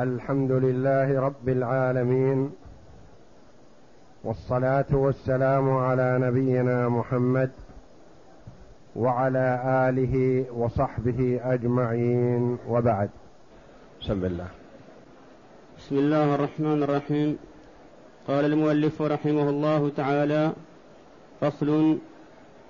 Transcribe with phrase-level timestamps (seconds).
[0.00, 2.50] الحمد لله رب العالمين
[4.24, 7.50] والصلاة والسلام على نبينا محمد
[8.96, 13.10] وعلى آله وصحبه أجمعين وبعد.
[14.00, 14.48] بسم الله.
[15.78, 17.36] بسم الله الرحمن الرحيم.
[18.28, 20.52] قال المؤلف رحمه الله تعالى
[21.40, 21.98] فصل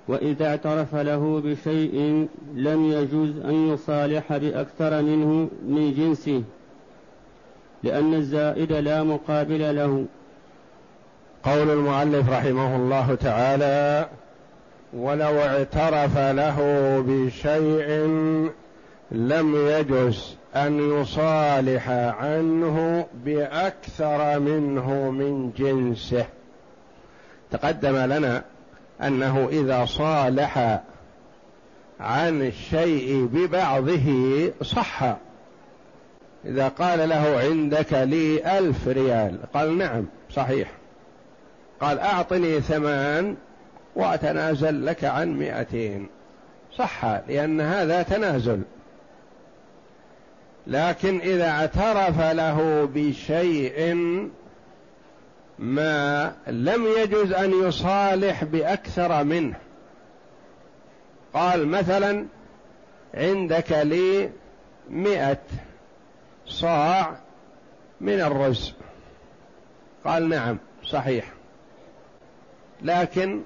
[0.09, 6.43] وإذا اعترف له بشيء لم يجوز أن يصالح بأكثر منه من جنسه.
[7.83, 10.07] لأن الزائد لا مقابل له.
[11.43, 14.09] قول المؤلف رحمه الله تعالى
[14.93, 16.59] ولو اعترف له
[17.09, 17.88] بشيء
[19.11, 26.27] لم يجز أن يصالح عنه بأكثر منه من جنسه.
[27.51, 28.45] تقدم لنا
[29.02, 30.80] أنه إذا صالح
[32.01, 34.09] عن الشيء ببعضه
[34.62, 35.16] صح.
[36.45, 40.69] إذا قال له عندك لي ألف ريال قال نعم صحيح.
[41.80, 43.37] قال أعطني ثمان
[43.97, 46.09] وأتنازل لك عن مئتين.
[46.77, 48.63] صح لأن هذا تنازل.
[50.66, 53.95] لكن إذا اعترف له بشيء
[55.59, 59.57] ما لم يجوز أن يصالح بأكثر منه.
[61.35, 62.27] قال مثلا
[63.15, 64.31] عندك لي
[64.91, 65.38] مئة.
[66.50, 67.16] صاع
[68.00, 68.75] من الرز.
[70.04, 71.32] قال نعم صحيح.
[72.82, 73.42] لكن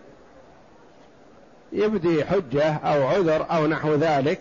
[1.72, 4.40] يبدي حجة أو عذر أو نحو ذلك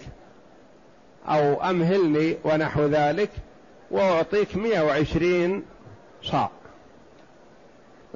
[1.28, 3.30] أو أمهلني ونحو ذلك
[3.92, 5.64] وأعطيك مئة وعشرين
[6.24, 6.50] صاع.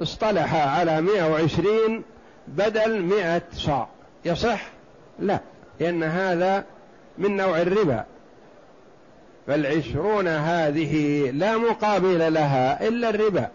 [0.02, 2.02] اصطلح على مئة وعشرين
[2.48, 3.88] بدل مئة صاع.
[4.24, 4.70] يصح؟
[5.18, 5.40] لا
[5.80, 6.64] لأن هذا
[7.18, 8.04] من نوع الربا.
[9.48, 13.48] فالعشرون هذه لا مقابل لها إلا الربا.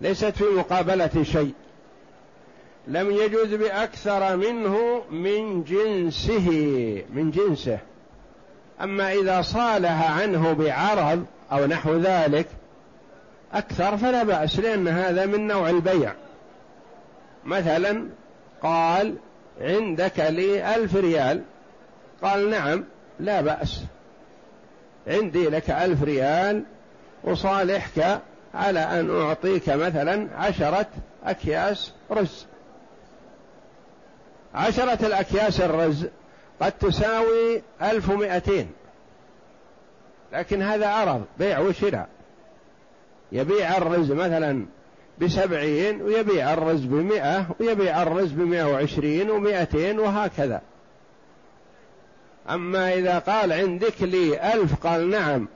[0.00, 1.52] ليست في مقابلة شيء.
[2.88, 6.48] لم يجوز بأكثر منه من جنسه
[7.14, 7.78] من جنسه.
[8.82, 12.46] أما إذا صالح عنه بعرض أو نحو ذلك
[13.52, 16.12] أكثر فلا بأس لأن هذا من نوع البيع.
[17.44, 18.08] مثلا
[18.62, 19.14] قال
[19.60, 21.42] عندك لي ألف ريال.
[22.22, 22.84] قال نعم
[23.20, 23.82] لا بأس.
[25.06, 26.62] عندي لك ألف ريال
[27.24, 28.20] أصالحك
[28.54, 30.86] على أن أعطيك مثلا عشرة
[31.24, 32.46] أكياس رز.
[34.54, 36.06] عشرة الأكياس الرز
[36.60, 38.70] قد تساوي ألف ومائتين
[40.32, 42.08] لكن هذا عرض بيع وشراء.
[43.32, 44.66] يبيع الرز مثلا
[45.18, 50.60] بسبعين ويبيع الرز بمئة ويبيع الرز بمئة وعشرين ومئتين وهكذا.
[52.54, 55.48] أما إذا قال عندك لي ألف قال نعم.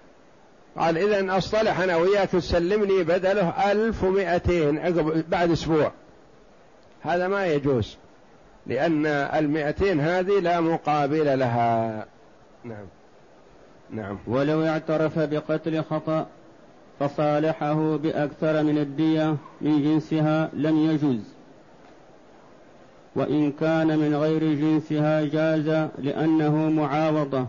[0.78, 4.80] قال إذا أصطلح أنا وياك تسلمني بدله ألف ومئتين
[5.28, 5.92] بعد أسبوع.
[7.02, 7.96] هذا ما يجوز
[8.66, 12.06] لأن المئتين هذه لا مقابل لها.
[12.64, 12.86] نعم.
[13.90, 14.18] نعم.
[14.26, 16.26] ولو اعترف بقتل خطأ
[17.00, 21.33] فصالحه بأكثر من الدية من جنسها لم يجوز.
[23.16, 27.46] وإن كان من غير جنسها جاز لأنه معاوضة.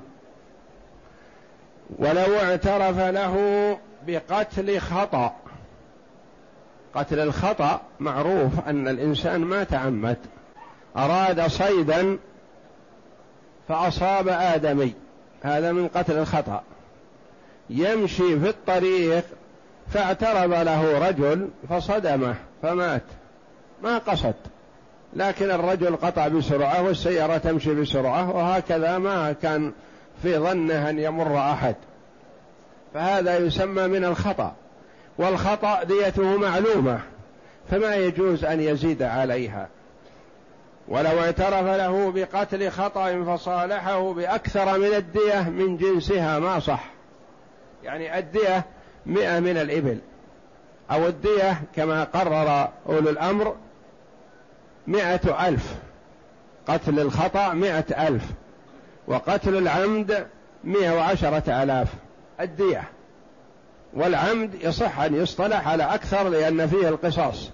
[1.99, 3.77] ولو اعترف له
[4.07, 5.35] بقتل خطأ.
[6.95, 10.17] قتل الخطأ معروف أن الإنسان ما تعمد.
[10.97, 12.17] أراد صيدا
[13.67, 14.93] فأصاب آدمي.
[15.41, 16.63] هذا من قتل الخطأ.
[17.69, 19.23] يمشي في الطريق
[19.87, 23.03] فاعترض له رجل فصدمه فمات.
[23.83, 24.35] ما قصد.
[25.15, 29.73] لكن الرجل قطع بسرعة والسيارة تمشي بسرعة وهكذا ما كان
[30.23, 31.75] في ظنه أن يمر أحد.
[32.93, 34.53] فهذا يسمى من الخطأ
[35.17, 36.99] والخطأ ديته معلومة
[37.71, 39.67] فما يجوز أن يزيد عليها.
[40.87, 46.83] ولو اعترف له بقتل خطأ فصالحه بأكثر من الدية من جنسها ما صح.
[47.83, 48.65] يعني الدية
[49.05, 49.97] مئة من الإبل
[50.91, 53.55] أو الدية كما قرر أولو الأمر
[54.87, 55.75] مئة ألف.
[56.67, 58.23] قتل الخطأ مئة ألف.
[59.07, 60.27] وقتل العمد
[60.63, 61.87] مئة وعشرة آلاف.
[62.39, 62.83] الدية.
[63.93, 67.51] والعمد يصح أن يصطلح على أكثر لأن فيه القصاص.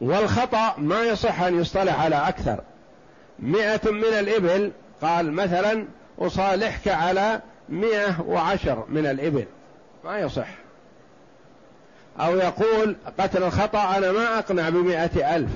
[0.00, 2.60] والخطأ ما يصح أن يصطلح على أكثر.
[3.38, 4.72] مئة من الإبل
[5.02, 5.86] قال مثلا
[6.18, 9.44] أصالحك على مئة وعشر من الإبل.
[10.04, 10.63] ما يصح.
[12.20, 15.50] أو يقول قتل الخطأ أنا ما أقنع بمائة ألف.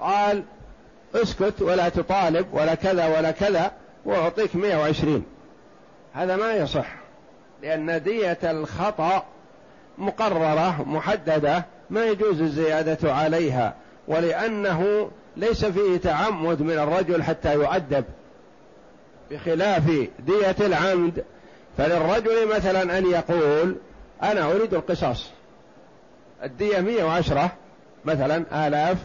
[0.00, 0.42] قال
[1.14, 3.72] اسكت ولا تطالب ولا كذا ولا كذا
[4.04, 5.24] وأعطيك مئة وعشرين.
[6.14, 6.86] هذا ما يصح
[7.62, 9.24] لأن دية الخطأ
[9.98, 13.74] مقررة محددة ما يجوز الزيادة عليها
[14.08, 18.04] ولأنه ليس فيه تعمد من الرجل حتى يؤدب.
[19.30, 21.24] بخلاف دية العمد
[21.78, 23.76] فللرجل مثلا أن يقول
[24.22, 25.30] أنا أريد القصاص.
[26.42, 27.52] الدية مية وعشرة
[28.04, 28.98] مثلا آلاف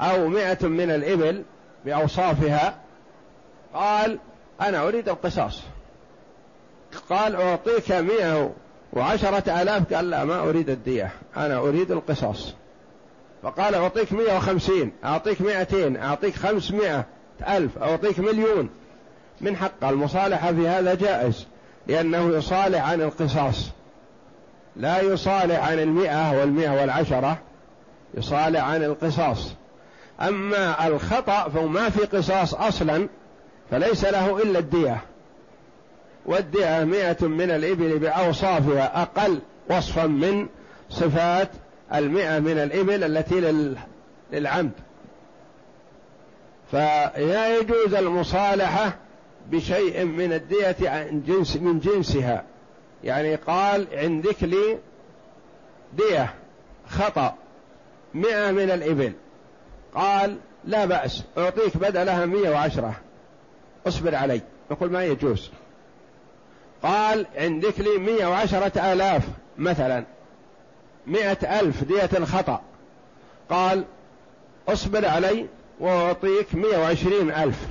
[0.00, 1.42] أو مئة من الإبل
[1.84, 2.76] بأوصافها.
[3.74, 4.18] قال
[4.60, 5.62] أنا أريد القصاص.
[7.10, 8.50] قال أعطيك مئة
[8.92, 9.94] وعشرة آلاف.
[9.94, 11.10] قال لا ما أريد الدية.
[11.36, 12.54] أنا أريد القصاص.
[13.42, 14.92] فقال أعطيك مئة وخمسين.
[15.04, 15.96] أعطيك مئتين.
[15.96, 17.04] أعطيك خمسمائة
[17.48, 17.78] ألف.
[17.78, 18.70] أعطيك مليون.
[19.40, 21.46] من حق المصالحة في هذا جائز
[21.86, 23.70] لأنه يصالح عن القصاص.
[24.76, 27.38] لا يصالح عن المئة والمئة والعشرة
[28.14, 29.52] يصالح عن القصاص.
[30.20, 33.08] أما الخطأ فما في قصاص أصلا
[33.70, 35.00] فليس له إلا الدية.
[36.26, 39.38] والدية مئة من الإبل بأوصافها أقل
[39.70, 40.46] وصفا من
[40.90, 41.48] صفات
[41.94, 43.74] المئة من الإبل التي
[44.32, 44.72] للعمد.
[46.72, 48.96] فلا يجوز المصالحة
[49.50, 52.44] بشيء من الدية عن جنس من جنسها.
[53.04, 54.78] يعني قال عندك لي
[55.92, 56.34] دية
[56.88, 57.34] خطأ
[58.14, 59.12] مئة من الإبل.
[59.94, 62.94] قال لا بأس أعطيك بدلها مئة وعشرة.
[63.86, 64.40] اصبر علي
[64.70, 65.50] نقول ما يجوز.
[66.82, 69.22] قال عندك لي مئة وعشرة آلاف
[69.58, 70.04] مثلا
[71.06, 72.60] مئة ألف دية الخطأ.
[73.50, 73.84] قال
[74.68, 75.46] اصبر علي
[75.80, 77.68] وأعطيك مئة وعشرين ألف.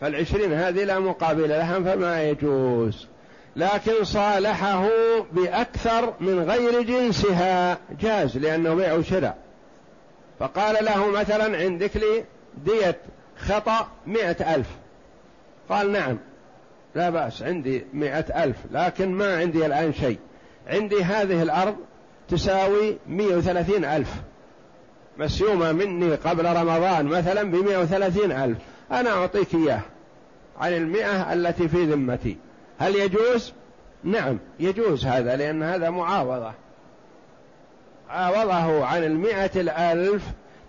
[0.00, 3.06] فالعشرين هذه لا مقابل لها فما يجوز.
[3.56, 4.88] لكن صالحه
[5.32, 9.38] بأكثر من غير جنسها جاز لأنه بيع وشراء.
[10.38, 12.24] فقال له مثلا عندك لي
[12.64, 12.96] دية
[13.38, 14.66] خطأ مئة ألف.
[15.68, 16.18] قال نعم
[16.94, 20.18] لا بأس عندي مئة ألف لكن ما عندي الآن شيء.
[20.66, 21.76] عندي هذه الأرض
[22.28, 24.14] تساوي مئة وثلاثين ألف.
[25.18, 28.58] مسيومة مني قبل رمضان مثلا بمئة وثلاثين ألف.
[28.90, 29.80] أنا أعطيك إياه
[30.60, 32.36] عن المئة التي في ذمتي.
[32.78, 33.52] هل يجوز؟
[34.04, 36.52] نعم يجوز هذا لأن هذا معاوضة.
[38.10, 40.22] عاوضه عن المئة الألف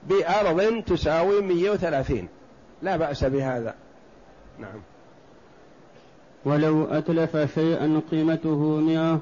[0.09, 2.27] بأرض تساوي مئة وثلاثين.
[2.81, 3.75] لا بأس بهذا.
[4.59, 4.81] نعم.
[6.45, 9.19] ولو أتلف شيئا قيمته مئة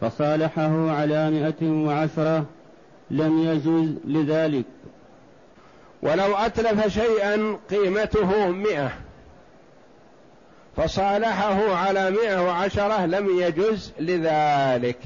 [0.00, 2.44] فصالحه على مئة وعشرة
[3.10, 4.64] لم يجوز لذلك.
[6.02, 8.92] ولو أتلف شيئا قيمته مئة.
[10.76, 14.98] فصالحه على مئة وعشرة لم يجز لذلك.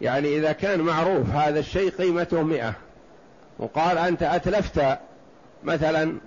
[0.00, 2.74] يعني إذا كان معروف هذا الشيء قيمته مئة.
[3.58, 4.98] وقال أنت أتلفت
[5.64, 6.18] مثلا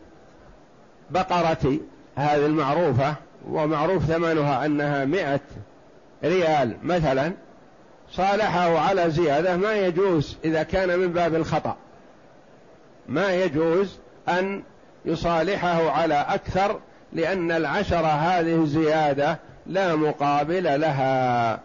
[1.09, 1.81] بقرتي
[2.15, 3.15] هذه المعروفة
[3.49, 5.39] ومعروف ثمنها أنها مئة
[6.23, 7.33] ريال مثلا
[8.11, 11.75] صالحه على زيادة ما يجوز إذا كان من باب الخطأ.
[13.07, 13.97] ما يجوز
[14.29, 14.63] أن
[15.05, 16.79] يصالحه على أكثر
[17.13, 21.59] لأن العشرة هذه زيادة لا مقابل لها.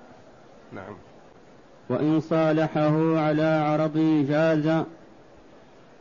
[0.73, 0.96] نعم.
[1.88, 4.85] وإن صالحه على عرض جاز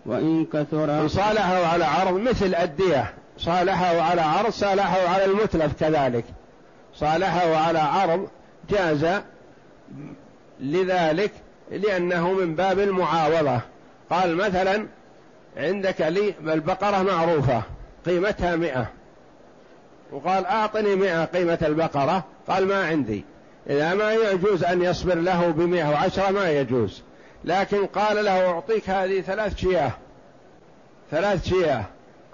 [0.06, 3.14] وإن كثر إن صالحه على عرض مثل الدية.
[3.38, 6.26] صالحه على عرض صالحه على المتلف كذلك.
[6.96, 8.28] صالحه على عرض
[8.70, 9.22] جاز
[10.60, 11.32] لذلك
[11.72, 13.62] لأنه من باب المعاوضة.
[14.10, 14.86] قال مثلا
[15.58, 17.62] عندك لي البقرة معروفة
[18.06, 18.88] قيمتها مئة.
[20.14, 22.24] وقال أعطني مئة قيمة البقرة.
[22.48, 23.26] قال ما عندي.
[23.70, 27.02] إذا ما يجوز أن يصبر له بمئة وعشرة ما يجوز.
[27.46, 29.92] لكن قال له أعطيك هذه ثلاث شياه.
[31.12, 31.84] ثلاث شياه.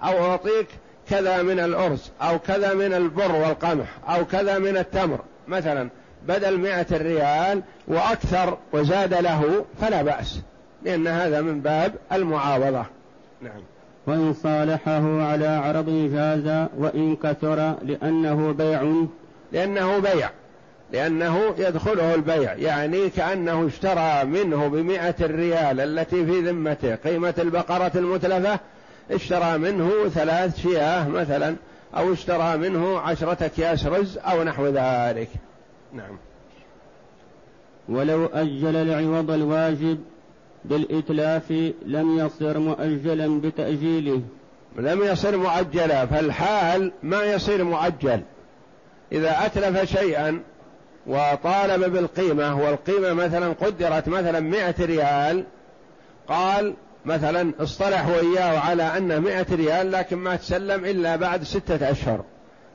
[0.02, 0.66] أو أعطيك
[1.10, 5.20] كذا من الأرز أو كذا من البر والقمح أو كذا من التمر.
[5.48, 5.88] مثلا
[6.28, 10.40] بدل مئة ريال وأكثر وزاد له فلا بأس.
[10.82, 12.84] لأن هذا من باب المعاوضة.
[13.40, 13.62] نعم.
[14.06, 18.94] وإن صالحه على عرض جاز وإن كثر لأنه بيع.
[19.52, 20.30] لأنه بيع.
[20.92, 22.54] لأنه يدخله البيع.
[22.54, 26.94] يعني كأنه اشترى منه بمئة الريال التي في ذمته.
[26.94, 28.60] قيمة البقرة المتلفة.
[29.10, 31.56] اشترى منه ثلاث شياه مثلا
[31.96, 35.28] أو اشترى منه عشرة أكياس رز أو نحو ذلك.
[35.92, 36.16] نعم.
[37.88, 39.98] ولو أجل العوض الواجب
[40.64, 41.50] بالإتلاف
[41.86, 44.22] لم يصر مؤجلا بتأجيله.
[44.76, 48.20] لم يصر مؤجلا فالحال ما يصير مؤجل.
[49.12, 50.40] إذا أتلف شيئا
[51.06, 55.44] وطالب بالقيمة والقيمة مثلا قدرت مثلا مئة ريال
[56.28, 56.74] قال
[57.04, 62.24] مثلا اصطلح وإياه على أنه مئة ريال لكن ما تسلم إلا بعد ستة أشهر.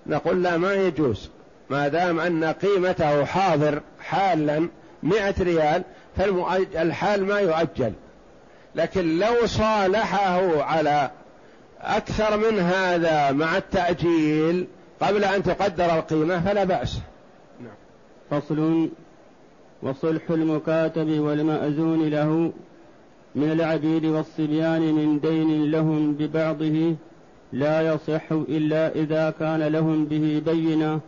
[0.08, 1.30] نقول لا ما يجوز.
[1.70, 4.70] ما دام أن قيمته حاضر حالا
[5.04, 5.84] مئة ريال
[6.16, 7.94] فالحال ما يؤجل.
[8.76, 11.12] لكن لو صالحه على
[11.82, 14.68] أكثر من هذا مع التأجيل
[15.02, 17.00] قبل أن تقدر القيمة فلا بأس.
[17.60, 18.42] نعم.
[18.42, 18.90] فصل.
[19.84, 22.52] وصلح المكاتب والمأذون له
[23.36, 26.96] من العبيد والصبيان من دين لهم ببعضه
[27.54, 31.00] لا يصح إلا إذا كان لهم به بينة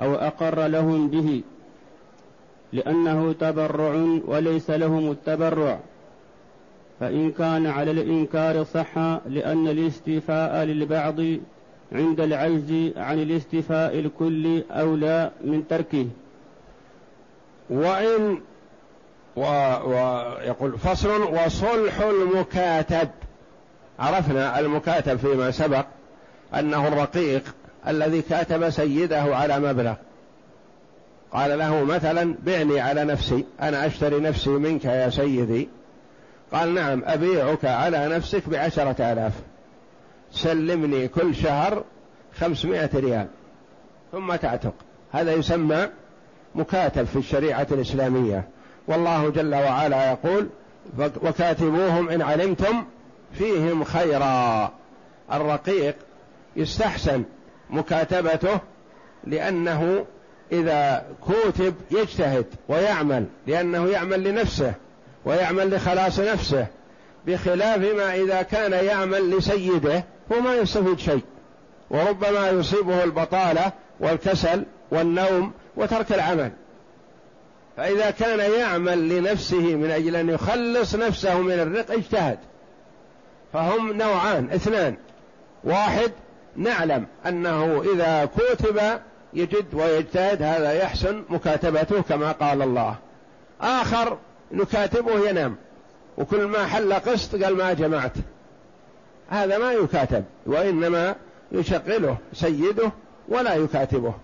[0.00, 1.42] أو أقر لهم به.
[2.72, 5.78] لأنه تبرع وليس لهم التبرع.
[7.00, 11.20] فإن كان على الإنكار صح لأن الاستيفاء للبعض
[11.92, 16.06] عند العجز عن الاستيفاء الكلي أولى من تركه.
[17.70, 18.40] وإن
[19.36, 23.08] ويقول فصل وصلح المكاتب.
[23.98, 25.86] عرفنا المكاتب فيما سبق
[26.54, 27.42] أنه الرقيق
[27.88, 29.94] الذي كاتب سيده على مبلغ.
[31.32, 35.68] قال له مثلا بعني على نفسي أنا أشتري نفسي منك يا سيدي.
[36.52, 39.32] قال نعم أبيعك على نفسك بعشرة آلاف.
[40.32, 41.84] سلمني كل شهر
[42.38, 43.26] خمسمائة ريال.
[44.12, 44.74] ثم تعتق.
[45.12, 45.88] هذا يسمى
[46.54, 48.48] مكاتب في الشريعة الإسلامية.
[48.86, 50.48] والله جل وعلا يقول
[50.98, 52.84] وكاتبوهم إن علمتم
[53.32, 54.72] فيهم خيرا.
[55.32, 55.96] الرقيق
[56.56, 57.22] يستحسن
[57.70, 58.60] مكاتبته
[59.24, 60.04] لأنه
[60.52, 64.74] إذا كوتب يجتهد ويعمل لأنه يعمل لنفسه
[65.24, 66.66] ويعمل لخلاص نفسه
[67.26, 71.22] بخلاف ما إذا كان يعمل لسيده هو ما يستفيد شيء.
[71.90, 76.52] وربما يصيبه البطالة والكسل والنوم وترك العمل.
[77.76, 82.38] فإذا كان يعمل لنفسه من أجل أن يخلص نفسه من الرق اجتهد.
[83.52, 84.96] فهم نوعان اثنان.
[85.64, 86.12] واحد
[86.56, 88.80] نعلم أنه إذا كتب
[89.34, 92.96] يجد ويجتهد هذا يحسن مكاتبته كما قال الله.
[93.60, 94.18] آخر
[94.52, 95.56] نكاتبه ينام
[96.18, 98.12] وكل ما حل قسط قال ما جمعت.
[99.28, 101.14] هذا ما يكاتب وإنما
[101.52, 102.92] يشغله سيده
[103.28, 104.14] ولا يكاتبه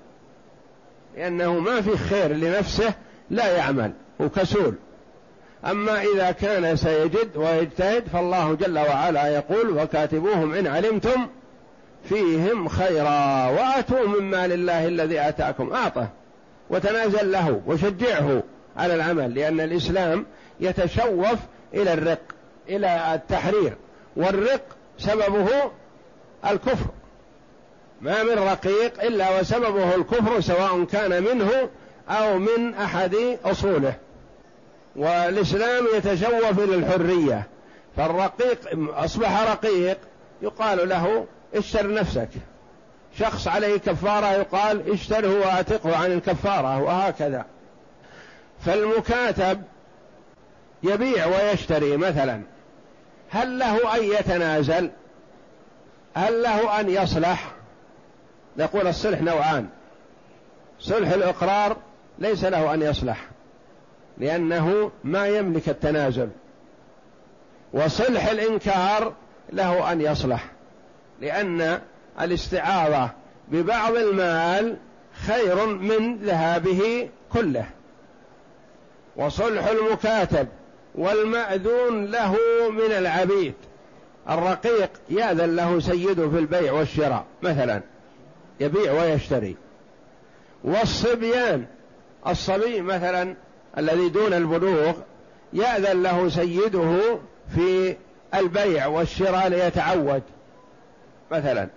[1.17, 2.95] لأنه ما في خير لنفسه
[3.31, 4.75] لا يعمل وكسول
[5.65, 11.27] أما إذا كان سيجد ويجتهد فالله جل وعلا يقول وكاتبوهم إن علمتم
[12.09, 16.09] فيهم خيرا وآتوا من مال الله الذي آتاكم أعطه
[16.71, 18.43] وتنازل له وشجعه
[18.77, 20.27] على العمل لأن الإسلام
[20.61, 21.39] يتشوف
[21.75, 22.21] إلى الرق
[22.69, 23.77] إلى التحرير
[24.17, 24.63] والرق
[24.99, 25.49] سببه
[26.51, 26.87] الكفر.
[28.01, 31.51] ما من رقيق إلا وسببه الكفر سواء كان منه
[32.09, 33.95] أو من أحد أصوله.
[34.97, 37.47] والإسلام يتشوف إلى الحرية
[37.97, 38.59] فالرقيق
[38.97, 39.99] أصبح رقيق
[40.43, 42.29] يقال له اشتر نفسك.
[43.19, 47.45] شخص عليه كفارة يقال اشتره وأعتقه عن الكفارة وهكذا.
[48.61, 49.63] فالمكاتب
[50.83, 52.43] يبيع ويشتري مثلا.
[53.31, 54.91] هل له أن يتنازل؟
[56.15, 57.53] هل له أن يصلح؟
[58.57, 59.69] نقول الصلح نوعان.
[60.81, 61.77] صلح الإقرار
[62.19, 63.25] ليس له أن يصلح
[64.19, 66.29] لأنه ما يملك التنازل.
[67.73, 69.13] وصلح الإنكار
[69.53, 70.54] له أن يصلح.
[71.21, 71.81] لأن
[72.21, 73.11] الاستعاضة
[73.49, 74.77] ببعض المال
[75.27, 77.67] خير من ذهابه كله.
[79.17, 80.49] وصلح المكاتب
[80.95, 82.37] والمأذون له
[82.71, 83.55] من العبيد.
[84.31, 87.81] الرقيق يأذن له سيده في البيع والشراء مثلا.
[88.61, 89.57] يبيع ويشتري.
[90.65, 91.65] والصبيان
[92.27, 93.35] الصبي مثلا
[93.79, 94.93] الذي دون البلوغ
[95.53, 97.19] يأذن له سيده
[97.55, 97.97] في
[98.35, 100.23] البيع والشراء ليتعود.
[101.37, 101.69] مثلا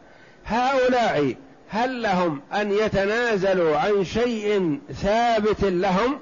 [0.45, 1.35] هؤلاء
[1.69, 6.19] هل لهم أن يتنازلوا عن شيء ثابت لهم؟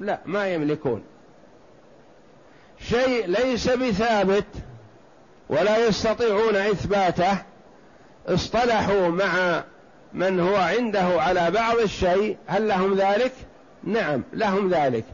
[0.00, 1.02] لا ما يملكون.
[2.80, 4.46] شيء ليس بثابت
[5.48, 7.38] ولا يستطيعون إثباته
[8.26, 9.64] اصطلحوا مع
[10.12, 13.32] من هو عنده على بعض الشيء هل لهم ذلك؟
[13.84, 15.04] نعم لهم ذلك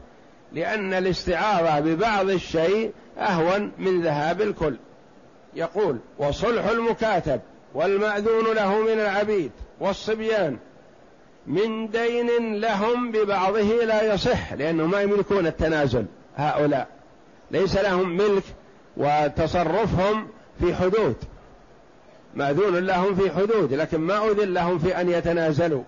[0.53, 4.75] لأن الاستعاضة ببعض الشيء أهون من ذهاب الكل.
[5.55, 7.41] يقول وصلح المكاتب
[7.73, 10.57] والمأذون له من العبيد والصبيان
[11.47, 16.05] من دين لهم ببعضه لا يصح لأنه ما يملكون التنازل
[16.37, 16.87] هؤلاء.
[17.51, 18.43] ليس لهم ملك
[18.97, 20.27] وتصرفهم
[20.59, 21.15] في حدود.
[22.35, 25.83] مأذون لهم في حدود لكن ما اذن لهم في أن يتنازلوا.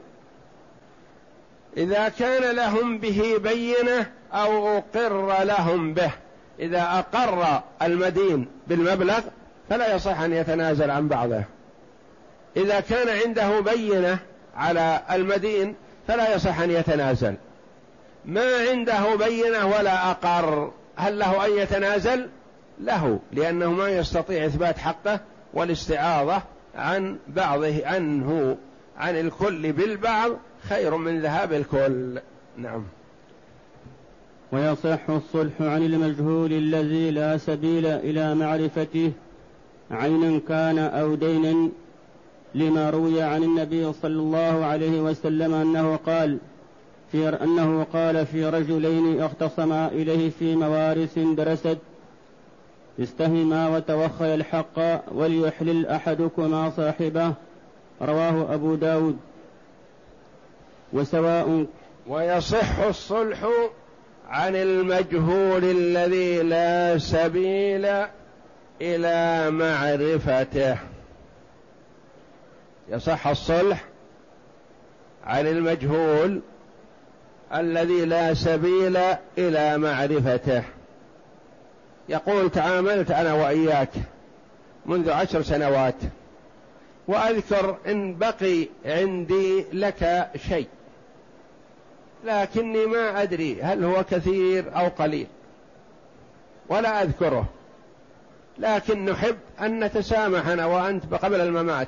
[1.78, 6.12] إذا كان لهم به بينة أو أقر لهم به
[6.60, 9.20] إذا أقر المدين بالمبلغ
[9.70, 11.44] فلا يصح أن يتنازل عن بعضه.
[12.58, 14.18] إذا كان عنده بينة
[14.56, 15.76] على المدين
[16.08, 17.36] فلا يصح أن يتنازل.
[18.26, 22.30] ما عنده بينة ولا أقر هل له أن يتنازل؟
[22.80, 25.20] له لأنه ما يستطيع إثبات حقه
[25.54, 26.42] والاستعاضة
[26.76, 28.58] عن بعضه عنه
[28.98, 30.32] عن الكل بالبعض
[30.70, 32.20] خير من ذهاب الكل.
[32.58, 32.84] نعم.
[34.52, 39.12] ويصح الصلح عن المجهول الذي لا سبيل إلى معرفته.
[39.92, 41.70] عينا كان أو دينا
[42.56, 46.38] لما روي عن النبي صلى الله عليه وسلم أنه قال
[47.12, 51.78] في أنه قال في رجلين اختصما إليه في موارث درست
[53.00, 57.34] استهما وتوخي الحق وليحلل أحدكما صاحبه
[58.02, 59.18] رواه أبو داود.
[60.94, 61.66] وسواء
[62.08, 63.48] ويصح الصلح
[64.30, 67.88] عن المجهول الذي لا سبيل
[68.82, 70.78] إلى معرفته.
[72.90, 73.84] يصح الصلح
[75.26, 76.42] عن المجهول
[77.54, 78.98] الذي لا سبيل
[79.38, 80.64] إلى معرفته.
[82.10, 83.90] يقول تعاملت أنا وإياك
[84.86, 85.96] منذ عشر سنوات
[87.08, 90.68] وأذكر إن بقي عندي لك شيء
[92.26, 95.28] لكني ما أدري هل هو كثير أو قليل
[96.70, 97.46] ولا أذكره.
[98.58, 101.88] لكن نحب أن نتسامح أنا وأنت قبل الممات.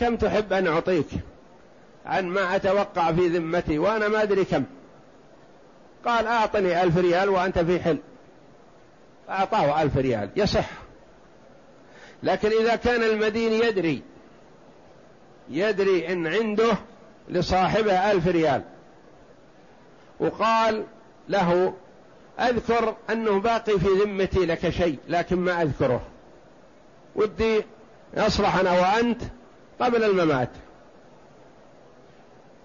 [0.00, 1.08] كم تحب أن أعطيك؟
[2.06, 4.64] عن ما أتوقع في ذمتي وأنا ما أدري كم.
[6.04, 7.98] قال أعطني ألف ريال وأنت في حل.
[9.26, 10.68] فأعطاه ألف ريال يصح.
[12.22, 14.02] لكن إذا كان المدين يدري
[15.50, 16.76] يدري إن عنده
[17.28, 18.62] لصاحبه ألف ريال
[20.20, 20.84] وقال
[21.28, 21.74] له
[22.40, 26.02] أذكر أنه باقي في ذمتي لك شيء لكن ما أذكره.
[27.16, 27.62] ودي
[28.16, 29.22] أصلح أنا وأنت
[29.80, 30.50] قبل الممات.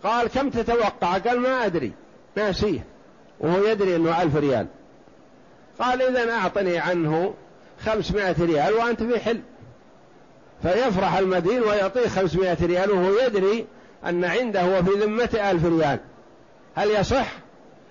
[0.03, 1.91] قال كم تتوقع؟ قال ما أدري.
[2.35, 2.85] ناسيه.
[3.39, 4.67] وهو يدري إنه ألف ريال.
[5.79, 7.33] قال إذا أعطني عنه
[7.85, 9.41] خمسمائة ريال وأنت في حل.
[10.61, 13.65] فيفرح المدين ويعطيه خمسمائة ريال وهو يدري
[14.05, 15.99] أن عنده وفي ذمته ألف ريال.
[16.75, 17.31] هل يصح؟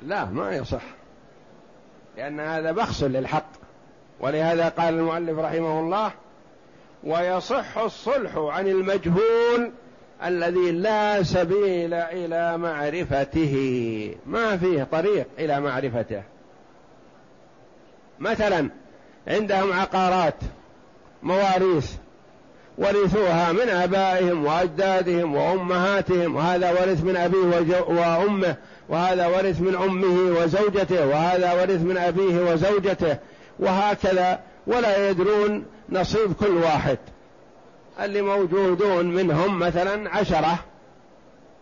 [0.02, 0.82] لا ما يصح.
[2.16, 3.46] لأن هذا بخس للحق.
[4.20, 6.12] ولهذا قال المؤلف رحمه الله
[7.04, 9.72] ويصح الصلح عن المجهول
[10.24, 13.54] الذي لا سبيل إلى معرفته.
[14.26, 16.22] ما فيه طريق إلى معرفته.
[18.18, 18.70] مثلا
[19.28, 20.34] عندهم عقارات
[21.22, 21.92] مواريث
[22.82, 26.36] ورثوها من آبائهم وأجدادهم وأمهاتهم.
[26.36, 28.56] وهذا ورث من أبيه وأمه.
[28.88, 31.06] وهذا ورث من أمه وزوجته.
[31.06, 33.16] وهذا ورث من أبيه وزوجته.
[33.58, 34.40] وهكذا.
[34.66, 36.98] ولا يدرون نصيب كل واحد.
[38.04, 40.58] اللي موجودون منهم مثلا عشرة.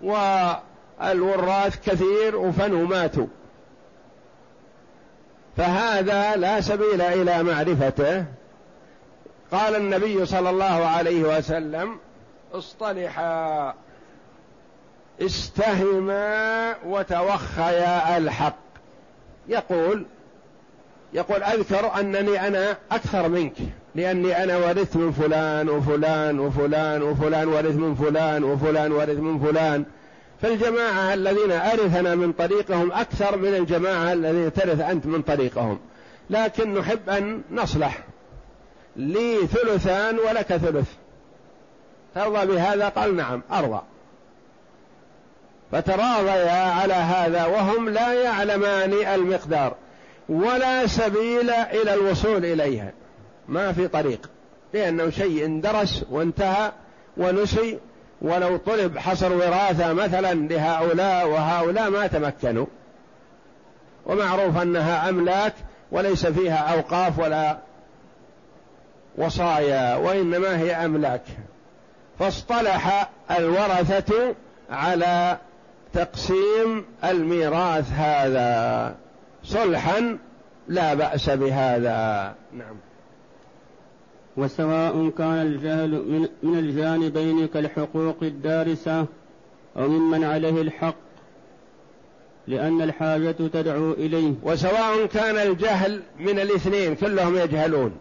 [0.02, 3.26] والوراث كثير وفنوا ماتوا
[5.56, 8.24] فهذا لا سبيل إلى معرفته.
[9.52, 11.96] قال النبي صلى الله عليه وسلم
[12.52, 13.74] اصطلحا
[15.20, 18.56] استهما وتوخيا الحق.
[19.48, 20.06] يقول
[21.12, 23.52] يقول أذكر أنني أنا أكثر منك
[23.94, 29.84] لأني أنا ورثت من فلان وفلان وفلان وفلان ورث من فلان وفلان ورث من فلان.
[30.42, 35.78] فالجماعة الذين أرثنا من طريقهم أكثر من الجماعة الذين ترث أنت من طريقهم.
[36.30, 37.98] لكن نحب أن نصلح.
[38.96, 40.88] لي ثلثان ولك ثلث.
[42.14, 43.80] ترضى بهذا؟ قال نعم أرضى.
[45.72, 49.74] فتراضيا على هذا وهم لا يعلمان المقدار
[50.28, 52.92] ولا سبيل إلى الوصول إليها.
[53.48, 54.30] ما في طريق
[54.74, 56.72] لأنه شيء اندرس وانتهى
[57.16, 57.78] ونسي.
[58.22, 62.66] ولو طلب حصر وراثة مثلا لهؤلاء وهؤلاء ما تمكنوا.
[64.06, 65.54] ومعروف أنها أملاك
[65.92, 67.58] وليس فيها أوقاف ولا
[69.20, 71.22] وصايا وإنما هي أملاك.
[72.18, 74.34] فاصطلح الورثة
[74.70, 75.38] على
[75.92, 78.94] تقسيم الميراث هذا.
[79.44, 80.18] صلحا
[80.68, 82.34] لا بأس بهذا.
[82.52, 82.76] نعم.
[84.36, 89.06] وسواء كان الجهل من, من الجانبين كالحقوق الدارسة
[89.76, 90.94] أو ممن عليه الحق
[92.46, 94.34] لأن الحاجة تدعو إليه.
[94.42, 97.92] وسواء كان الجهل من الاثنين كلهم يجهلون.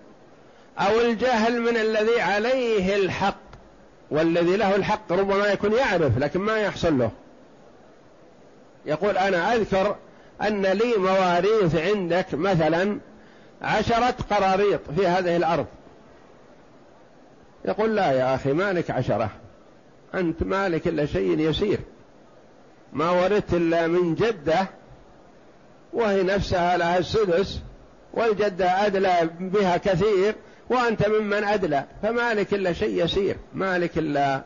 [0.80, 3.40] أو الجهل من الذي عليه الحق
[4.12, 7.12] والذي له الحق ربما يكون يعرف لكن ما يحصل له.
[8.86, 9.96] يقول أنا أذكر
[10.42, 13.00] أن لي مواريث عندك مثلا
[13.62, 15.66] عشرة قراريط في هذه الأرض.
[17.66, 19.30] يقول لا يا أخي مالك عشرة
[20.14, 21.80] أنت مالك إلا شيء يسير.
[22.94, 24.68] ما ورثت إلا من جدة
[25.94, 27.60] وهي نفسها لها السدس
[28.14, 30.36] والجدة أدلى بها كثير
[30.70, 34.42] وأنت ممن أدلى فمالك إلا شيء يسير مالك إلا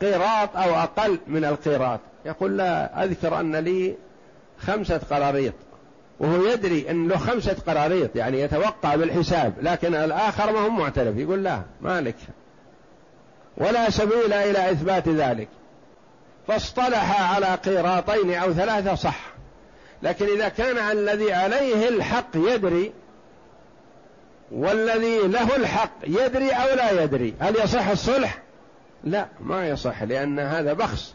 [0.00, 2.00] قيراط أو أقل من القيراط.
[2.24, 3.94] يقول لا أذكر أن لي
[4.58, 5.54] خمسة قراريط
[6.20, 11.16] وهو يدري أن له خمسة قراريط يعني يتوقع بالحساب لكن الآخر ما هو معترف.
[11.16, 12.16] يقول لا مالك.
[13.56, 15.48] ولا سبيل إلى إثبات ذلك.
[16.48, 19.34] فاصطلح على قيراطين أو ثلاثة صح
[20.02, 22.92] لكن إذا كان الذي عليه الحق يدري
[24.52, 27.34] والذي له الحق يدري أو لا يدري.
[27.40, 28.42] هل يصح الصلح؟
[29.04, 31.14] لا ما يصح لأن هذا بخس.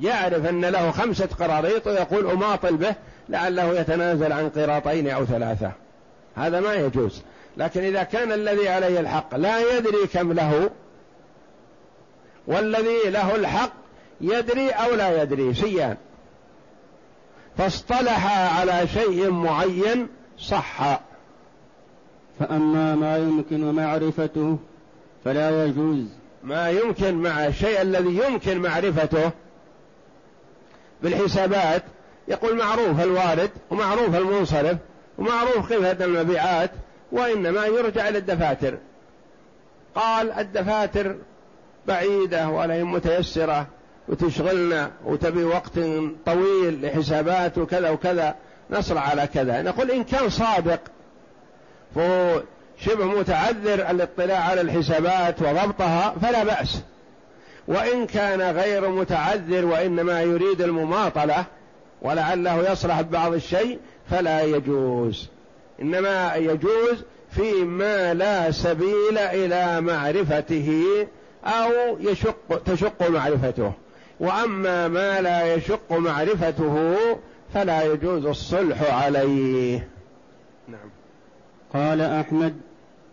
[0.00, 2.94] يعرف أن له خمسة قراريط ويقول أماطل به
[3.28, 5.72] لعله يتنازل عن قراطين أو ثلاثة.
[6.36, 7.22] هذا ما يجوز.
[7.56, 10.70] لكن إذا كان الذي عليه الحق لا يدري كم له
[12.46, 13.72] والذي له الحق
[14.20, 15.96] يدري أو لا يدري شيئا
[17.58, 21.00] فاصطلح على شيء معين صح.
[22.38, 24.58] فأما ما يمكن معرفته
[25.24, 26.04] فلا يجوز.
[26.44, 29.30] ما يمكن مع الشيء الذي يمكن معرفته
[31.02, 31.82] بالحسابات
[32.28, 34.76] يقول معروف الوارد ومعروف المنصرف
[35.18, 36.70] ومعروف قيمة المبيعات
[37.12, 38.78] وإنما يرجع إلى الدفاتر.
[39.94, 41.16] قال الدفاتر
[41.86, 43.66] بعيدة ولا متيسرة
[44.08, 45.78] وتشغلنا وتبي وقت
[46.26, 48.34] طويل لحسابات وكذا وكذا
[48.70, 49.62] نصر على كذا.
[49.62, 50.80] نقول إن كان صادق
[51.94, 52.42] فهو
[52.78, 56.82] شبه متعذر الاطلاع على الحسابات وضبطها فلا بأس.
[57.68, 61.44] وإن كان غير متعذر وإنما يريد المماطلة
[62.02, 63.78] ولعله يصلح ببعض الشيء
[64.10, 65.28] فلا يجوز.
[65.82, 71.06] إنما يجوز فيما لا سبيل إلى معرفته
[71.44, 73.72] أو يشق تشق معرفته.
[74.20, 76.96] وأما ما لا يشق معرفته
[77.54, 79.88] فلا يجوز الصلح عليه.
[81.74, 82.60] قال أحمد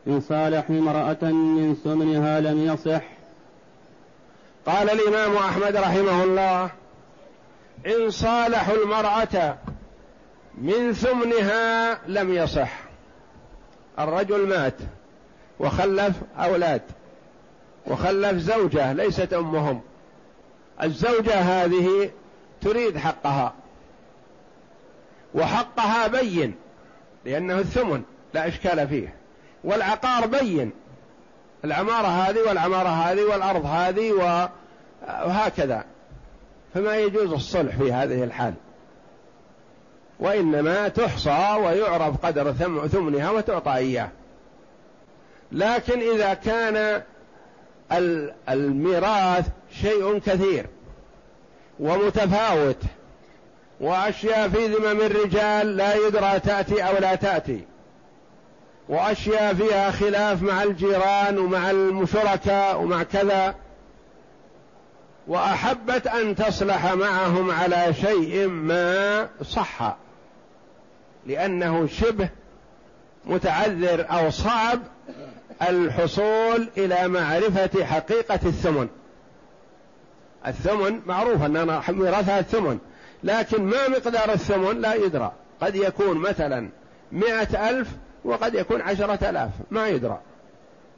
[0.07, 3.01] إن صالح امرأة من ثمنها لم يصح.
[4.65, 6.69] قال الإمام أحمد رحمه الله
[7.87, 9.57] إن صالحوا المرأة
[10.57, 12.79] من ثمنها لم يصح.
[13.99, 14.75] الرجل مات
[15.59, 16.81] وخلف أولاد
[17.87, 19.81] وخلف زوجة ليست أمهم.
[20.83, 22.11] الزوجة هذه
[22.61, 23.53] تريد حقها
[25.35, 26.55] وحقها بين
[27.25, 28.03] لأنه الثمن.
[28.33, 29.13] لا إشكال فيه.
[29.63, 30.71] والعقار بين.
[31.65, 34.11] العمارة هذه والعمارة هذه والأرض هذه
[35.01, 35.83] وهكذا.
[36.73, 38.53] فما يجوز الصلح في هذه الحال.
[40.19, 42.53] وإنما تحصى ويعرف قدر
[42.87, 44.09] ثمنها وتعطى إياه.
[45.51, 47.01] لكن إذا كان
[48.49, 49.47] الميراث
[49.81, 50.65] شيء كثير
[51.79, 52.77] ومتفاوت
[53.79, 57.65] وأشياء في ذمم الرجال لا يدرى تأتي أو لا تأتي.
[58.89, 63.55] وأشياء فيها خلاف مع الجيران ومع الشركاء ومع كذا.
[65.27, 69.95] وأحبت أن تصلح معهم على شيء ما صح
[71.25, 72.29] لأنه شبه
[73.25, 74.79] متعذر أو صعب
[75.61, 78.87] الحصول إلى معرفة حقيقة الثمن.
[80.47, 82.79] الثمن معروف أن ميراثها الثمن
[83.23, 85.31] لكن ما مقدار الثمن لا يدرى.
[85.61, 86.69] قد يكون مثلا
[87.11, 87.87] مئة ألف
[88.25, 90.19] وقد يكون عشرة آلاف ما يدرى.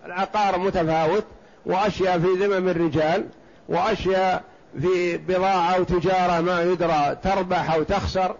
[0.05, 1.25] العقار متفاوت
[1.65, 3.25] وأشياء في ذمم الرجال
[3.69, 4.43] وأشياء
[4.81, 8.36] في بضاعة أو تجارة ما يدرى تربح أو تخسر.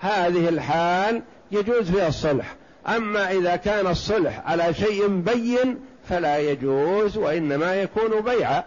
[0.00, 2.54] هذه الحال يجوز فيها الصلح.
[2.88, 8.64] أما إذا كان الصلح على شيء بين فلا يجوز وإنما يكون بيعا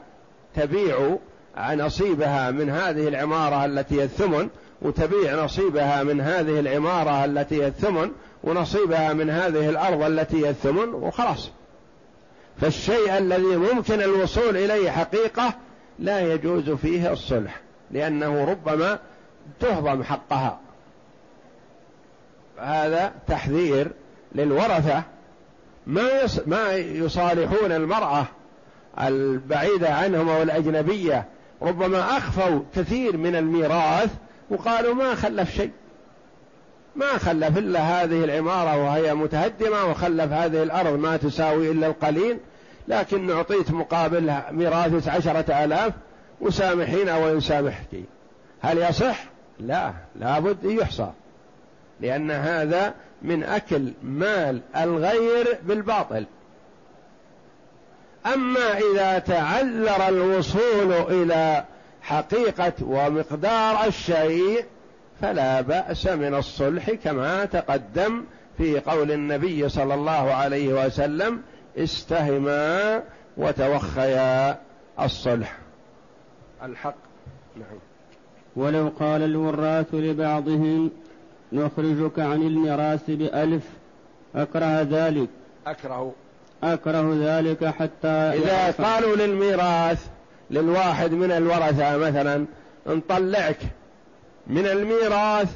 [0.56, 1.18] تبيع
[1.74, 4.50] نصيبها من هذه العمارة التي الثمن
[4.82, 8.12] وتبيع نصيبها من هذه العمارة التي هي الثمن
[8.44, 11.52] ونصيبها من هذه الأرض التي هي الثمن وخلاص.
[12.62, 15.54] فالشيء الذي ممكن الوصول إليه حقيقة
[16.00, 19.00] لا يجوز فيه الصلح لأنه ربما
[19.60, 20.60] تهضم حقها.
[22.58, 23.92] هذا تحذير
[24.36, 25.04] للورثة.
[25.88, 28.26] ما ما يصالحون المرأة
[29.00, 31.26] البعيدة عنهم أو الأجنبية
[31.62, 34.10] ربما أخفوا كثير من الميراث
[34.52, 35.72] وقالوا ما خلف شيء.
[36.96, 42.38] ما خلف إلا هذه العمارة وهي متهدمة وخلف هذه الأرض ما تساوي إلا القليل
[42.88, 45.94] لكن أعطيت مقابلها ميراث عشرة آلاف
[46.42, 48.04] وسامحين أو يسامحك.
[48.62, 49.24] هل يصح؟
[49.60, 51.12] لا لابد يحصى.
[52.00, 56.26] لأن هذا من أكل مال الغير بالباطل.
[58.34, 61.64] أما إذا تعذر الوصول إلى
[62.02, 64.66] حقيقة ومقدار الشيء
[65.22, 68.24] فلا بأس من الصلح كما تقدم
[68.58, 71.42] في قول النبي صلى الله عليه وسلم
[71.78, 73.04] استهما
[73.38, 74.58] وتوخيا
[75.00, 75.58] الصلح.
[76.64, 76.96] الحق.
[77.56, 77.80] نعم.
[78.56, 80.92] ولو قال الوراث لبعضهم
[81.54, 83.64] نخرجك عن الميراث بألف
[84.36, 85.30] أكره ذلك.
[85.68, 86.14] أكره.
[86.64, 90.08] أكره ذلك حتى إذا قالوا للميراث
[90.52, 92.46] للواحد من الورثة مثلا
[92.88, 93.60] نطلعك
[94.48, 95.50] من الميراث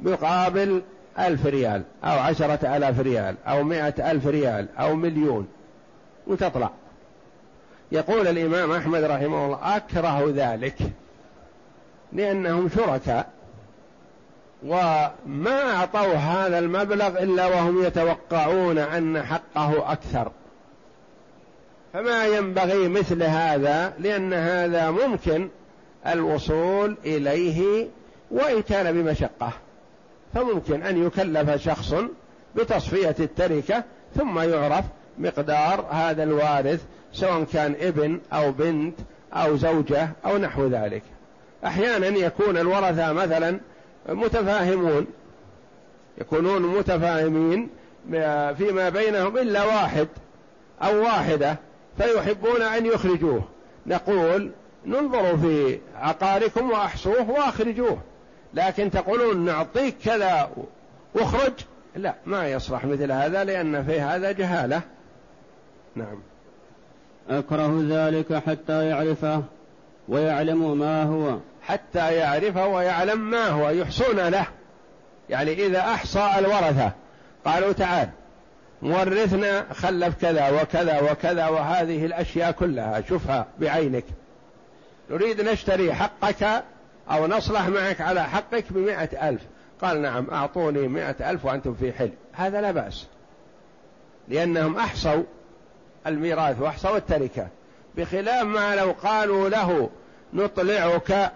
[0.00, 0.82] مقابل
[1.18, 5.48] ألف ريال أو عشرة ألاف ريال أو مئة ألف ريال أو مليون
[6.26, 6.70] وتطلع.
[7.92, 10.76] يقول الإمام أحمد رحمه الله أكره ذلك
[12.12, 13.28] لأنهم شركاء
[14.66, 20.30] وما أعطوا هذا المبلغ إلا وهم يتوقعون أن حقه أكثر.
[21.92, 25.48] فما ينبغي مثل هذا لأن هذا ممكن
[26.06, 27.88] الوصول إليه
[28.30, 29.52] وإن كان بمشقة.
[30.34, 31.94] فممكن أن يكلف شخص
[32.56, 33.84] بتصفية التركة
[34.16, 34.84] ثم يعرف
[35.18, 36.80] مقدار هذا الوارث
[37.12, 38.94] سواء كان ابن أو بنت
[39.32, 41.02] أو زوجة أو نحو ذلك.
[41.66, 43.60] أحيانا يكون الورثة مثلا
[44.08, 45.06] متفاهمون
[46.18, 47.68] يكونون متفاهمين
[48.56, 50.08] فيما بينهم إلا واحد
[50.82, 51.56] أو واحدة.
[51.98, 53.44] فيحبون أن يخرجوه.
[53.86, 54.50] نقول
[54.86, 57.98] ننظر في عقاركم وأحصوه وأخرجوه.
[58.54, 60.50] لكن تقولون نعطيك كذا
[61.14, 61.52] واخرج؟
[61.96, 64.80] لا ما يصلح مثل هذا لأن في هذا جهالة.
[65.96, 66.22] نعم.
[67.30, 69.42] أكره ذلك حتى يعرفه
[70.08, 71.38] ويعلم ما هو.
[71.62, 74.46] حتى يعرفه ويعلم ما هو يحصون له.
[75.30, 76.92] يعني إذا أحصى الورثة
[77.44, 78.08] قالوا تعال
[78.82, 83.02] مورثنا خلف كذا وكذا وكذا وهذه الأشياء كلها.
[83.08, 84.04] شوفها بعينك.
[85.10, 86.64] نريد نشتري حقك
[87.10, 89.42] أو نصلح معك على حقك بمائة ألف.
[89.82, 93.06] قال نعم أعطوني مائة ألف وأنتم في حل هذا لا بأس.
[94.28, 95.22] لأنهم أحصوا
[96.06, 97.48] الميراث وأحصوا التركة
[97.96, 99.90] بخلاف ما لو قالوا له
[100.32, 101.32] نطلعك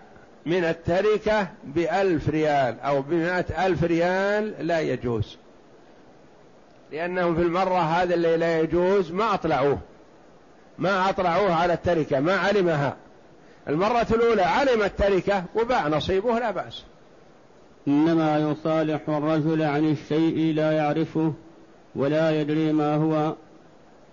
[0.47, 5.39] من التركة بألف ريال أو بمائة ألف ريال لا يجوز.
[6.93, 9.79] لأنهم في المرة هذا اللي لا يجوز ما أطلعوه.
[10.79, 12.97] ما أطلعوه على التركة ما علمها.
[13.69, 16.85] المرة الأولى علم التركة وباع نصيبه لا بأس.
[17.89, 21.33] إنما يصالح الرجل عن الشيء لا يعرفه
[21.95, 23.35] ولا يدري ما هو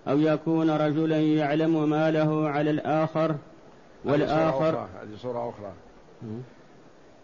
[0.08, 3.34] أو يكون رجلا يعلم ما له على الآخر
[4.04, 5.72] والآخر هذه صورة أخرى.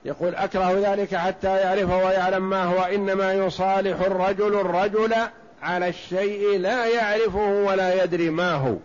[0.05, 5.15] يقول أكره ذلك حتى يعرف ويعلم ما هو إنما يصالح الرجل الرجل
[5.63, 8.77] على الشيء لا يعرفه ولا يدري ما هو.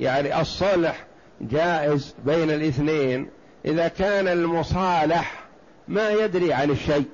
[0.00, 1.04] يعني الصلح
[1.40, 3.28] جائز بين الاثنين
[3.64, 5.44] إذا كان المصالح
[5.88, 7.08] ما يدري عن الشيء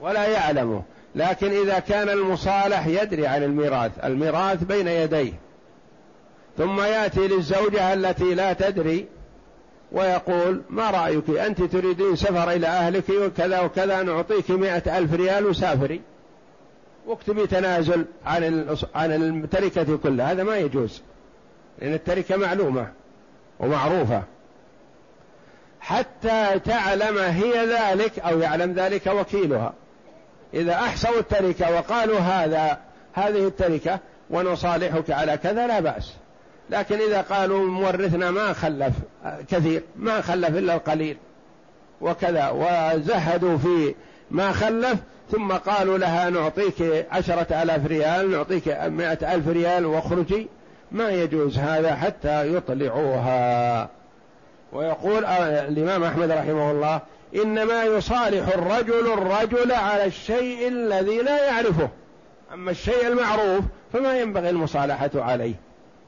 [0.00, 0.82] ولا يعلمه
[1.14, 5.32] لكن إذا كان المصالح يدري عن الميراث الميراث بين يديه.
[6.58, 9.06] ثم يأتي للزوجة التي لا تدري
[9.92, 16.00] ويقول ما رأيك؟ أنت تريدين سفر إلى أهلك وكذا وكذا نعطيك مئة ألف ريال وسافري.
[17.06, 20.32] واكتبي تنازل عن عن التركة كلها.
[20.32, 21.02] هذا ما يجوز
[21.78, 22.92] لأن التركة معلومة
[23.60, 24.22] ومعروفة.
[25.80, 29.72] حتى تعلم هي ذلك أو يعلم ذلك وكيلها.
[30.54, 32.78] إذا أحصوا التركة وقالوا هذا
[33.12, 33.98] هذه التركة
[34.30, 36.12] ونصالحك على كذا لا بأس.
[36.70, 38.94] لكن إذا قالوا مورثنا ما خلف
[39.50, 41.16] كثير ما خلف إلا القليل.
[42.00, 43.94] وكذا وزهدوا في
[44.30, 44.98] ما خلف
[45.30, 50.48] ثم قالوا لها نعطيك عشرة ألاف ريال نعطيك مائة ألف ريال واخرجي.
[50.92, 53.88] ما يجوز هذا حتى يطلعوها.
[54.72, 57.00] ويقول الإمام أحمد رحمه الله
[57.34, 61.88] إنما يصالح الرجل الرجل على الشيء الذي لا يعرفه.
[62.54, 65.54] أما الشيء المعروف فما ينبغي المصالحة عليه.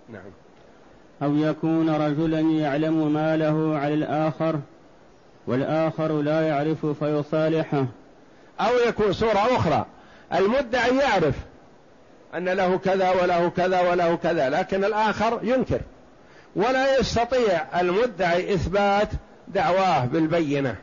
[0.09, 0.23] نعم.
[1.23, 4.61] أو يكون رجلا يعلم ما له على الآخر
[5.47, 7.87] والآخر لا يعرف فيصالحه.
[8.61, 9.87] أو يكون صورة أخرى.
[10.35, 11.35] المدعي يعرف
[12.35, 15.81] أن له كذا وله كذا وله كذا لكن الآخر ينكر.
[16.57, 19.09] ولا يستطيع المدعي إثبات
[19.49, 20.77] دعواه بالبينة.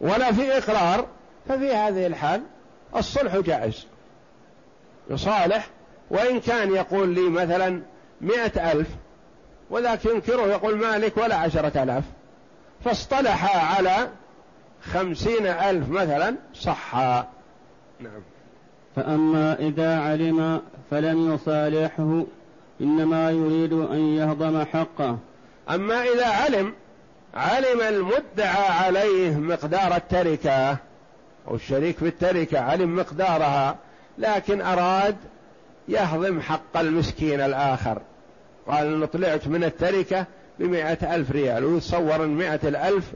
[0.00, 1.06] ولا في إقرار
[1.48, 2.42] ففي هذه الحال
[2.96, 3.86] الصلح جائز.
[5.10, 5.68] يصالح
[6.10, 7.82] وإن كان يقول لي مثلا
[8.20, 8.88] مئة ألف
[9.70, 12.04] وذاك ينكره يقول مالك ولا عشرة ألاف.
[12.84, 14.08] فاصطلح على
[14.92, 17.28] خمسين ألف مثلا صحا.
[18.00, 18.22] نعم.
[18.96, 22.24] فأما إذا علم فلم يصالحه
[22.80, 25.18] إنما يريد أن يهضم حقه.
[25.70, 26.72] أما إذا علم
[27.34, 30.76] علم المدعى عليه مقدار التركة
[31.48, 33.76] أو الشريك في التركة علم مقدارها
[34.18, 35.16] لكن أراد
[35.88, 38.02] يهضم حق المسكين الآخر.
[38.66, 40.26] قال إن طلعت من التركة
[40.58, 43.12] بمائة ألف ريال ويتصور أن مائة الألف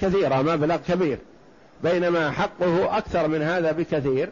[0.00, 1.18] كثيرة مبلغ كبير.
[1.82, 4.30] بينما حقه أكثر من هذا بكثير.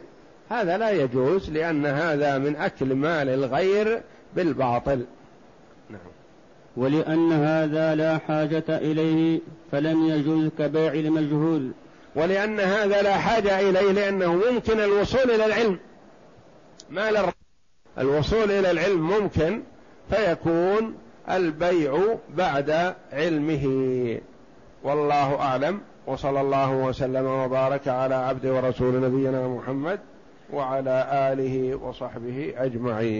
[0.49, 4.01] هذا لا يجوز لأن هذا من أكل مال الغير
[4.35, 5.05] بالباطل.
[5.89, 5.99] نعم.
[6.77, 9.39] ولأن هذا لا حاجة إليه
[9.71, 11.71] فلم يجوز كبيع المجهول.
[12.15, 15.79] ولأن هذا لا حاجة إليه لأنه ممكن الوصول إلى العلم.
[16.89, 17.31] ما
[17.97, 19.61] الوصول إلى العلم ممكن
[20.09, 20.93] فيكون
[21.29, 23.65] البيع بعد علمه.
[24.83, 25.79] والله أعلم.
[26.07, 29.99] وصلى الله وسلم وبارك على عبد ورسول نبينا محمد
[30.53, 33.15] وعلى آله وصحبه أجمعين.